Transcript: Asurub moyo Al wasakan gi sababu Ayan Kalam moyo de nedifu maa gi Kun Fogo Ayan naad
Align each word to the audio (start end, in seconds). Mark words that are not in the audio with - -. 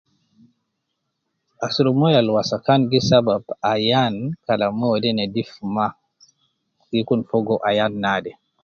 Asurub 1.65 1.95
moyo 1.99 2.17
Al 2.21 2.29
wasakan 2.35 2.81
gi 2.91 2.99
sababu 3.09 3.51
Ayan 3.71 4.15
Kalam 4.45 4.73
moyo 4.79 4.97
de 5.03 5.09
nedifu 5.17 5.59
maa 5.75 5.97
gi 6.89 7.01
Kun 7.07 7.21
Fogo 7.29 7.55
Ayan 7.69 7.91
naad 8.03 8.25